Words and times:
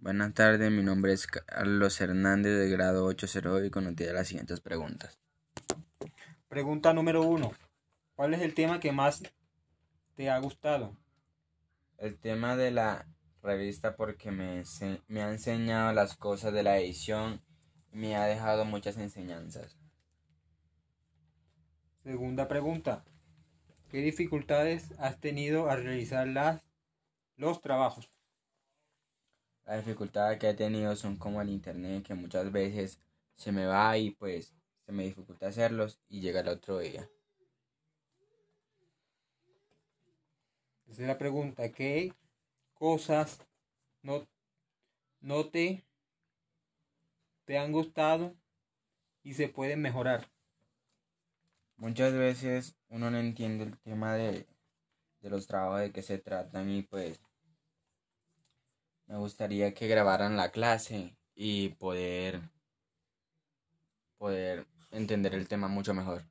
Buenas 0.00 0.32
tardes, 0.34 0.70
mi 0.70 0.82
nombre 0.82 1.12
es 1.12 1.26
Carlos 1.26 2.00
Hernández 2.00 2.58
de 2.58 2.70
grado 2.70 3.04
808 3.06 3.64
y 3.64 3.70
conocida 3.70 4.12
las 4.12 4.28
siguientes 4.28 4.60
preguntas. 4.60 5.18
Pregunta 6.48 6.92
número 6.92 7.22
uno. 7.22 7.52
¿Cuál 8.14 8.34
es 8.34 8.42
el 8.42 8.54
tema 8.54 8.80
que 8.80 8.92
más 8.92 9.22
te 10.14 10.30
ha 10.30 10.38
gustado? 10.38 10.96
El 11.98 12.16
tema 12.18 12.56
de 12.56 12.70
la 12.70 13.06
revista 13.42 13.96
porque 13.96 14.30
me, 14.30 14.62
me 15.08 15.22
ha 15.22 15.30
enseñado 15.30 15.92
las 15.92 16.16
cosas 16.16 16.52
de 16.52 16.62
la 16.62 16.78
edición 16.78 17.42
y 17.92 17.98
me 17.98 18.16
ha 18.16 18.24
dejado 18.24 18.64
muchas 18.64 18.96
enseñanzas. 18.96 19.78
Segunda 22.02 22.48
pregunta. 22.48 23.04
¿Qué 23.90 23.98
dificultades 23.98 24.92
has 24.98 25.18
tenido 25.20 25.70
al 25.70 25.82
realizar 25.82 26.26
las, 26.26 26.62
los 27.36 27.60
trabajos? 27.60 28.17
La 29.68 29.76
dificultad 29.76 30.38
que 30.38 30.48
he 30.48 30.54
tenido 30.54 30.96
son 30.96 31.18
como 31.18 31.42
el 31.42 31.50
internet, 31.50 32.02
que 32.02 32.14
muchas 32.14 32.50
veces 32.50 33.02
se 33.36 33.52
me 33.52 33.66
va 33.66 33.98
y 33.98 34.12
pues 34.12 34.54
se 34.86 34.92
me 34.92 35.04
dificulta 35.04 35.48
hacerlos 35.48 36.00
y 36.08 36.22
llega 36.22 36.40
el 36.40 36.48
otro 36.48 36.78
día. 36.78 37.06
Esa 40.86 41.02
es 41.02 41.06
la 41.06 41.18
pregunta. 41.18 41.70
¿Qué 41.70 42.14
cosas 42.72 43.46
no, 44.00 44.26
no 45.20 45.50
te, 45.50 45.84
te 47.44 47.58
han 47.58 47.70
gustado 47.70 48.34
y 49.22 49.34
se 49.34 49.48
pueden 49.48 49.82
mejorar? 49.82 50.30
Muchas 51.76 52.14
veces 52.14 52.74
uno 52.88 53.10
no 53.10 53.18
entiende 53.18 53.64
el 53.64 53.78
tema 53.80 54.14
de, 54.14 54.46
de 55.20 55.28
los 55.28 55.46
trabajos 55.46 55.80
de 55.80 55.92
que 55.92 56.00
se 56.00 56.16
tratan 56.16 56.70
y 56.70 56.84
pues 56.84 57.20
me 59.08 59.16
gustaría 59.18 59.74
que 59.74 59.88
grabaran 59.88 60.36
la 60.36 60.50
clase 60.52 61.16
y 61.34 61.70
poder 61.70 62.40
poder 64.16 64.66
entender 64.92 65.34
el 65.34 65.48
tema 65.48 65.66
mucho 65.66 65.92
mejor. 65.94 66.22